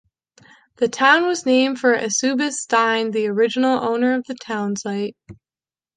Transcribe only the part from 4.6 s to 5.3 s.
site.